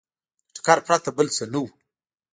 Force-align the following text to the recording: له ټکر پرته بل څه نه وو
له 0.51 0.51
ټکر 0.55 0.77
پرته 0.87 1.09
بل 1.17 1.27
څه 1.35 1.43
نه 1.51 1.59
وو 1.61 1.65